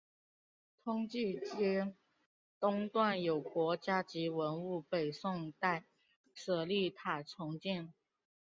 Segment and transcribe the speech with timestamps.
[0.83, 1.93] 通济街
[2.59, 5.85] 东段有国家级文物北宋代
[6.33, 7.93] 舍利塔重建。